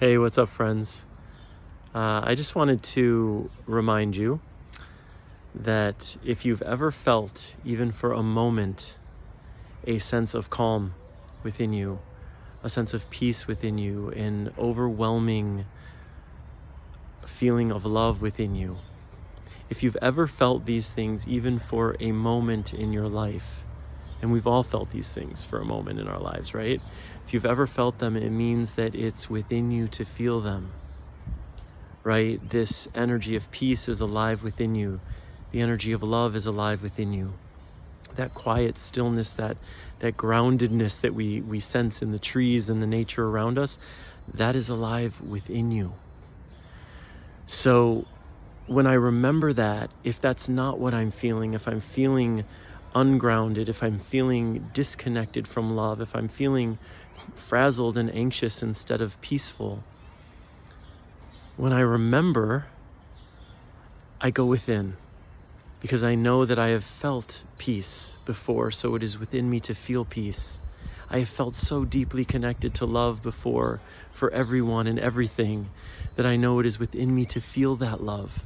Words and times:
Hey, 0.00 0.16
what's 0.16 0.38
up, 0.38 0.48
friends? 0.48 1.04
Uh, 1.94 2.22
I 2.24 2.34
just 2.34 2.56
wanted 2.56 2.82
to 2.94 3.50
remind 3.66 4.16
you 4.16 4.40
that 5.54 6.16
if 6.24 6.42
you've 6.46 6.62
ever 6.62 6.90
felt, 6.90 7.54
even 7.66 7.92
for 7.92 8.14
a 8.14 8.22
moment, 8.22 8.96
a 9.86 9.98
sense 9.98 10.32
of 10.32 10.48
calm 10.48 10.94
within 11.42 11.74
you, 11.74 11.98
a 12.62 12.70
sense 12.70 12.94
of 12.94 13.10
peace 13.10 13.46
within 13.46 13.76
you, 13.76 14.08
an 14.12 14.54
overwhelming 14.58 15.66
feeling 17.26 17.70
of 17.70 17.84
love 17.84 18.22
within 18.22 18.54
you, 18.54 18.78
if 19.68 19.82
you've 19.82 19.98
ever 20.00 20.26
felt 20.26 20.64
these 20.64 20.90
things, 20.90 21.28
even 21.28 21.58
for 21.58 21.94
a 22.00 22.10
moment 22.12 22.72
in 22.72 22.94
your 22.94 23.06
life, 23.06 23.66
and 24.20 24.32
we've 24.32 24.46
all 24.46 24.62
felt 24.62 24.90
these 24.90 25.12
things 25.12 25.42
for 25.42 25.58
a 25.58 25.64
moment 25.64 25.98
in 25.98 26.08
our 26.08 26.18
lives, 26.18 26.54
right? 26.54 26.80
If 27.26 27.32
you've 27.34 27.46
ever 27.46 27.66
felt 27.66 27.98
them, 27.98 28.16
it 28.16 28.30
means 28.30 28.74
that 28.74 28.94
it's 28.94 29.30
within 29.30 29.70
you 29.70 29.88
to 29.88 30.04
feel 30.04 30.40
them, 30.40 30.72
right? 32.02 32.40
This 32.50 32.88
energy 32.94 33.36
of 33.36 33.50
peace 33.50 33.88
is 33.88 34.00
alive 34.00 34.42
within 34.42 34.74
you. 34.74 35.00
The 35.52 35.60
energy 35.60 35.92
of 35.92 36.02
love 36.02 36.36
is 36.36 36.46
alive 36.46 36.82
within 36.82 37.12
you. 37.12 37.34
That 38.14 38.34
quiet 38.34 38.78
stillness, 38.78 39.32
that, 39.34 39.56
that 40.00 40.16
groundedness 40.16 41.00
that 41.00 41.14
we, 41.14 41.40
we 41.40 41.60
sense 41.60 42.02
in 42.02 42.12
the 42.12 42.18
trees 42.18 42.68
and 42.68 42.82
the 42.82 42.86
nature 42.86 43.26
around 43.26 43.58
us, 43.58 43.78
that 44.32 44.54
is 44.54 44.68
alive 44.68 45.20
within 45.20 45.70
you. 45.72 45.94
So 47.46 48.06
when 48.66 48.86
I 48.86 48.94
remember 48.94 49.52
that, 49.52 49.90
if 50.04 50.20
that's 50.20 50.48
not 50.48 50.78
what 50.78 50.94
I'm 50.94 51.10
feeling, 51.10 51.54
if 51.54 51.66
I'm 51.66 51.80
feeling 51.80 52.44
ungrounded, 52.94 53.68
if 53.68 53.82
I'm 53.82 53.98
feeling 53.98 54.70
disconnected 54.72 55.46
from 55.46 55.76
love, 55.76 56.00
if 56.00 56.14
I'm 56.14 56.28
feeling 56.28 56.78
frazzled 57.34 57.96
and 57.96 58.14
anxious 58.14 58.62
instead 58.62 59.00
of 59.00 59.20
peaceful, 59.20 59.84
when 61.56 61.72
I 61.72 61.80
remember, 61.80 62.66
I 64.20 64.30
go 64.30 64.44
within 64.44 64.94
because 65.80 66.04
I 66.04 66.14
know 66.14 66.44
that 66.44 66.58
I 66.58 66.68
have 66.68 66.84
felt 66.84 67.42
peace 67.58 68.18
before, 68.26 68.70
so 68.70 68.94
it 68.94 69.02
is 69.02 69.18
within 69.18 69.48
me 69.48 69.60
to 69.60 69.74
feel 69.74 70.04
peace. 70.04 70.58
I 71.10 71.20
have 71.20 71.28
felt 71.28 71.56
so 71.56 71.84
deeply 71.84 72.24
connected 72.24 72.74
to 72.74 72.86
love 72.86 73.22
before 73.22 73.80
for 74.12 74.30
everyone 74.30 74.86
and 74.86 74.98
everything 74.98 75.70
that 76.16 76.26
I 76.26 76.36
know 76.36 76.60
it 76.60 76.66
is 76.66 76.78
within 76.78 77.14
me 77.14 77.24
to 77.26 77.40
feel 77.40 77.76
that 77.76 78.02
love 78.02 78.42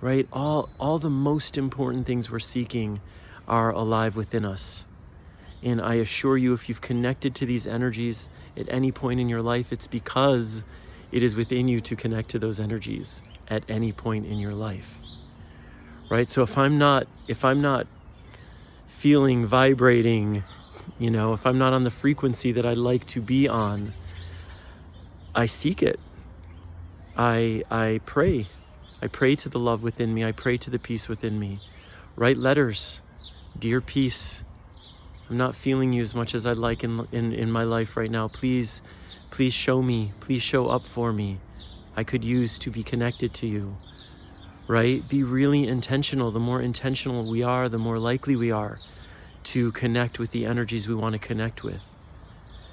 right? 0.00 0.26
All, 0.32 0.68
all 0.78 0.98
the 0.98 1.10
most 1.10 1.58
important 1.58 2.06
things 2.06 2.30
we're 2.30 2.38
seeking 2.38 3.00
are 3.46 3.70
alive 3.70 4.16
within 4.16 4.44
us. 4.44 4.86
And 5.62 5.80
I 5.80 5.94
assure 5.94 6.38
you, 6.38 6.54
if 6.54 6.68
you've 6.68 6.80
connected 6.80 7.34
to 7.36 7.46
these 7.46 7.66
energies 7.66 8.30
at 8.56 8.66
any 8.68 8.92
point 8.92 9.20
in 9.20 9.28
your 9.28 9.42
life, 9.42 9.72
it's 9.72 9.86
because 9.86 10.64
it 11.12 11.22
is 11.22 11.36
within 11.36 11.68
you 11.68 11.80
to 11.80 11.96
connect 11.96 12.30
to 12.30 12.38
those 12.38 12.60
energies 12.60 13.22
at 13.48 13.64
any 13.68 13.92
point 13.92 14.26
in 14.26 14.38
your 14.38 14.54
life. 14.54 15.00
Right? 16.08 16.30
So 16.30 16.42
if 16.42 16.56
I'm 16.56 16.78
not, 16.78 17.06
if 17.28 17.44
I'm 17.44 17.60
not 17.60 17.86
feeling 18.86 19.44
vibrating, 19.46 20.44
you 20.98 21.10
know, 21.10 21.34
if 21.34 21.46
I'm 21.46 21.58
not 21.58 21.72
on 21.72 21.82
the 21.82 21.90
frequency 21.90 22.52
that 22.52 22.64
I'd 22.64 22.78
like 22.78 23.06
to 23.08 23.20
be 23.20 23.46
on, 23.48 23.92
I 25.34 25.46
seek 25.46 25.82
it. 25.82 26.00
I 27.16 27.64
I 27.70 28.00
pray 28.06 28.46
I 29.02 29.06
pray 29.06 29.34
to 29.36 29.48
the 29.48 29.58
love 29.58 29.82
within 29.82 30.12
me. 30.12 30.24
I 30.24 30.32
pray 30.32 30.58
to 30.58 30.70
the 30.70 30.78
peace 30.78 31.08
within 31.08 31.38
me. 31.38 31.60
Write 32.16 32.36
letters. 32.36 33.00
Dear 33.58 33.80
peace, 33.80 34.44
I'm 35.28 35.36
not 35.36 35.54
feeling 35.54 35.92
you 35.92 36.02
as 36.02 36.14
much 36.14 36.34
as 36.34 36.44
I'd 36.44 36.58
like 36.58 36.84
in, 36.84 37.06
in, 37.10 37.32
in 37.32 37.50
my 37.50 37.64
life 37.64 37.96
right 37.96 38.10
now. 38.10 38.28
Please, 38.28 38.82
please 39.30 39.54
show 39.54 39.80
me. 39.80 40.12
Please 40.20 40.42
show 40.42 40.66
up 40.66 40.82
for 40.82 41.12
me. 41.12 41.38
I 41.96 42.04
could 42.04 42.24
use 42.24 42.58
to 42.58 42.70
be 42.70 42.82
connected 42.82 43.32
to 43.34 43.46
you. 43.46 43.76
Right? 44.66 45.08
Be 45.08 45.22
really 45.22 45.66
intentional. 45.66 46.30
The 46.30 46.38
more 46.38 46.60
intentional 46.60 47.28
we 47.28 47.42
are, 47.42 47.68
the 47.68 47.78
more 47.78 47.98
likely 47.98 48.36
we 48.36 48.50
are 48.50 48.78
to 49.44 49.72
connect 49.72 50.18
with 50.18 50.32
the 50.32 50.44
energies 50.44 50.86
we 50.86 50.94
want 50.94 51.14
to 51.14 51.18
connect 51.18 51.64
with. 51.64 51.96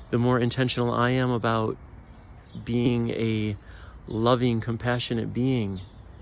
The 0.10 0.18
more 0.18 0.40
intentional 0.40 0.94
I 0.94 1.12
am 1.12 1.32
about 1.32 1.78
being 2.66 3.12
a 3.12 3.56
loving, 4.08 4.60
compassionate 4.62 5.34
being 5.34 5.82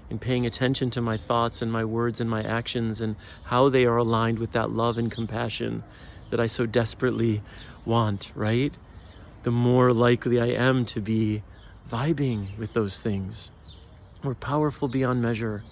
and 0.09 0.21
paying 0.21 0.45
attention 0.45 0.89
to 0.91 1.01
my 1.01 1.17
thoughts 1.17 1.61
and 1.61 1.71
my 1.71 1.83
words 1.83 2.21
and 2.21 2.29
my 2.29 2.43
actions 2.43 3.01
and 3.01 3.15
how 3.45 3.69
they 3.69 3.85
are 3.85 3.97
aligned 3.97 4.39
with 4.39 4.51
that 4.51 4.71
love 4.71 4.97
and 4.97 5.11
compassion 5.11 5.83
that 6.29 6.39
I 6.39 6.47
so 6.47 6.65
desperately 6.65 7.41
want, 7.85 8.31
right? 8.35 8.73
The 9.43 9.51
more 9.51 9.93
likely 9.93 10.39
I 10.39 10.47
am 10.47 10.85
to 10.87 11.01
be 11.01 11.43
vibing 11.89 12.57
with 12.57 12.73
those 12.73 13.01
things. 13.01 13.51
We're 14.23 14.35
powerful 14.35 14.87
beyond 14.87 15.21
measure. 15.21 15.63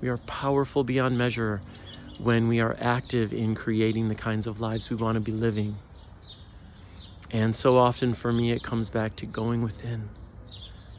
We 0.00 0.08
are 0.08 0.18
powerful 0.18 0.82
beyond 0.82 1.16
measure 1.16 1.62
when 2.18 2.48
we 2.48 2.60
are 2.60 2.76
active 2.80 3.32
in 3.32 3.54
creating 3.54 4.08
the 4.08 4.14
kinds 4.14 4.46
of 4.46 4.60
lives 4.60 4.90
we 4.90 4.96
want 4.96 5.14
to 5.16 5.20
be 5.20 5.32
living. 5.32 5.76
And 7.30 7.54
so 7.54 7.78
often 7.78 8.12
for 8.12 8.32
me, 8.32 8.50
it 8.50 8.62
comes 8.62 8.90
back 8.90 9.16
to 9.16 9.26
going 9.26 9.62
within. 9.62 10.10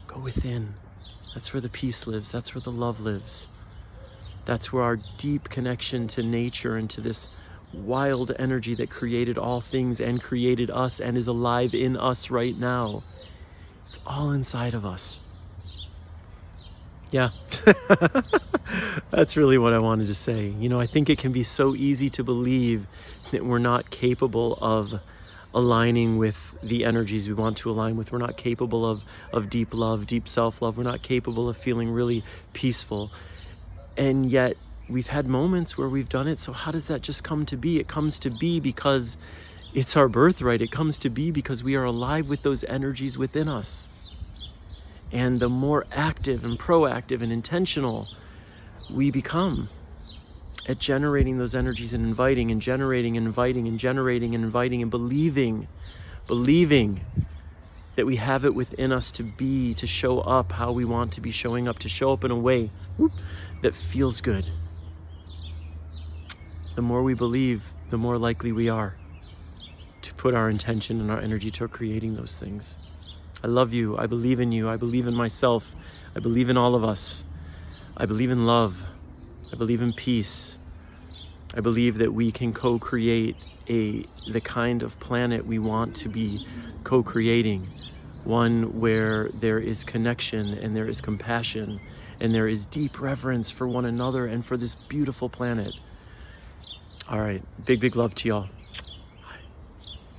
Go 0.06 0.18
within 0.18 0.74
that's 1.34 1.52
where 1.52 1.60
the 1.60 1.68
peace 1.68 2.06
lives. 2.06 2.32
That's 2.32 2.54
where 2.54 2.62
the 2.62 2.70
love 2.70 3.00
lives. 3.00 3.48
That's 4.44 4.72
where 4.72 4.82
our 4.84 4.98
deep 5.18 5.48
connection 5.48 6.06
to 6.08 6.22
nature 6.22 6.76
and 6.76 6.88
to 6.90 7.00
this 7.00 7.28
wild 7.72 8.30
energy 8.38 8.74
that 8.76 8.88
created 8.88 9.36
all 9.36 9.60
things 9.60 10.00
and 10.00 10.22
created 10.22 10.70
us 10.70 11.00
and 11.00 11.18
is 11.18 11.26
alive 11.26 11.74
in 11.74 11.96
us 11.96 12.30
right 12.30 12.56
now. 12.56 13.02
It's 13.86 13.98
all 14.06 14.30
inside 14.30 14.74
of 14.74 14.86
us. 14.86 15.18
Yeah, 17.10 17.30
that's 19.10 19.36
really 19.36 19.58
what 19.58 19.72
I 19.72 19.78
wanted 19.78 20.08
to 20.08 20.14
say. 20.14 20.48
You 20.58 20.68
know, 20.68 20.80
I 20.80 20.86
think 20.86 21.08
it 21.08 21.18
can 21.18 21.32
be 21.32 21.42
so 21.42 21.74
easy 21.74 22.10
to 22.10 22.24
believe 22.24 22.86
that 23.30 23.44
we're 23.44 23.58
not 23.58 23.90
capable 23.90 24.58
of 24.60 25.00
aligning 25.54 26.18
with 26.18 26.58
the 26.62 26.84
energies 26.84 27.28
we 27.28 27.34
want 27.34 27.56
to 27.58 27.70
align 27.70 27.96
with. 27.96 28.12
We're 28.12 28.18
not 28.18 28.36
capable 28.36 28.84
of, 28.84 29.04
of 29.32 29.48
deep 29.48 29.72
love, 29.72 30.06
deep 30.06 30.28
self 30.28 30.60
love. 30.60 30.76
We're 30.76 30.84
not 30.84 31.02
capable 31.02 31.48
of 31.48 31.56
feeling 31.56 31.90
really 31.90 32.24
peaceful. 32.52 33.10
And 33.96 34.26
yet, 34.26 34.56
we've 34.88 35.06
had 35.06 35.26
moments 35.26 35.78
where 35.78 35.88
we've 35.88 36.08
done 36.08 36.28
it. 36.28 36.38
So, 36.38 36.52
how 36.52 36.72
does 36.72 36.88
that 36.88 37.02
just 37.02 37.22
come 37.24 37.46
to 37.46 37.56
be? 37.56 37.78
It 37.78 37.88
comes 37.88 38.18
to 38.20 38.30
be 38.30 38.60
because 38.60 39.16
it's 39.72 39.96
our 39.96 40.08
birthright. 40.08 40.60
It 40.60 40.70
comes 40.70 40.98
to 41.00 41.10
be 41.10 41.30
because 41.30 41.62
we 41.62 41.76
are 41.76 41.84
alive 41.84 42.28
with 42.28 42.42
those 42.42 42.64
energies 42.64 43.16
within 43.16 43.48
us. 43.48 43.90
And 45.12 45.38
the 45.38 45.48
more 45.48 45.86
active 45.92 46.44
and 46.44 46.58
proactive 46.58 47.22
and 47.22 47.32
intentional 47.32 48.08
we 48.90 49.10
become, 49.10 49.68
at 50.66 50.78
generating 50.78 51.36
those 51.36 51.54
energies 51.54 51.92
and 51.92 52.04
inviting 52.04 52.50
and 52.50 52.60
generating 52.60 53.16
and 53.16 53.26
inviting 53.26 53.68
and 53.68 53.78
generating 53.78 54.34
and 54.34 54.44
inviting 54.44 54.82
and 54.82 54.90
believing, 54.90 55.68
believing 56.26 57.00
that 57.96 58.06
we 58.06 58.16
have 58.16 58.44
it 58.44 58.54
within 58.54 58.92
us 58.92 59.12
to 59.12 59.22
be, 59.22 59.74
to 59.74 59.86
show 59.86 60.20
up 60.20 60.52
how 60.52 60.72
we 60.72 60.84
want 60.84 61.12
to 61.12 61.20
be 61.20 61.30
showing 61.30 61.68
up, 61.68 61.78
to 61.78 61.88
show 61.88 62.12
up 62.12 62.24
in 62.24 62.30
a 62.30 62.36
way 62.36 62.70
whoop, 62.96 63.12
that 63.62 63.74
feels 63.74 64.20
good. 64.20 64.50
The 66.74 66.82
more 66.82 67.02
we 67.02 67.14
believe, 67.14 67.74
the 67.90 67.98
more 67.98 68.18
likely 68.18 68.50
we 68.50 68.68
are 68.68 68.96
to 70.02 70.14
put 70.14 70.34
our 70.34 70.50
intention 70.50 71.00
and 71.00 71.10
our 71.10 71.20
energy 71.20 71.50
to 71.50 71.68
creating 71.68 72.14
those 72.14 72.36
things. 72.36 72.78
I 73.42 73.46
love 73.46 73.72
you. 73.72 73.96
I 73.96 74.06
believe 74.06 74.40
in 74.40 74.52
you. 74.52 74.68
I 74.68 74.76
believe 74.76 75.06
in 75.06 75.14
myself. 75.14 75.76
I 76.16 76.20
believe 76.20 76.48
in 76.48 76.56
all 76.56 76.74
of 76.74 76.84
us. 76.84 77.24
I 77.96 78.06
believe 78.06 78.30
in 78.30 78.44
love. 78.46 78.84
I 79.52 79.56
believe 79.56 79.82
in 79.82 79.92
peace. 79.92 80.58
I 81.54 81.60
believe 81.60 81.98
that 81.98 82.12
we 82.12 82.32
can 82.32 82.52
co-create 82.52 83.36
a 83.68 84.06
the 84.26 84.40
kind 84.40 84.82
of 84.82 84.98
planet 85.00 85.46
we 85.46 85.58
want 85.58 85.94
to 85.96 86.08
be 86.08 86.46
co-creating, 86.82 87.68
one 88.24 88.80
where 88.80 89.30
there 89.32 89.58
is 89.58 89.84
connection 89.84 90.54
and 90.54 90.76
there 90.76 90.88
is 90.88 91.00
compassion 91.00 91.80
and 92.20 92.34
there 92.34 92.48
is 92.48 92.64
deep 92.66 93.00
reverence 93.00 93.50
for 93.50 93.68
one 93.68 93.84
another 93.84 94.26
and 94.26 94.44
for 94.44 94.56
this 94.56 94.74
beautiful 94.74 95.28
planet. 95.28 95.74
All 97.08 97.20
right, 97.20 97.42
big 97.64 97.80
big 97.80 97.96
love 97.96 98.14
to 98.16 98.28
y'all. 98.28 98.48